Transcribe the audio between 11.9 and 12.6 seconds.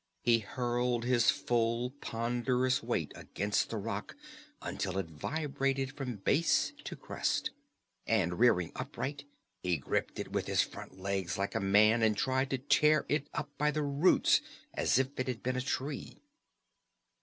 and tried to